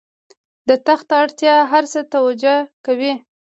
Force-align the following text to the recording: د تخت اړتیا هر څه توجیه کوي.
د 0.67 0.69
تخت 0.87 1.09
اړتیا 1.21 1.55
هر 1.71 1.83
څه 1.93 1.99
توجیه 2.13 2.55
کوي. 2.85 3.13